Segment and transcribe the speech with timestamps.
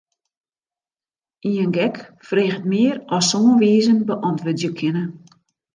[1.49, 1.95] Ien gek
[2.27, 5.03] freget mear as sân wizen beäntwurdzje kinne.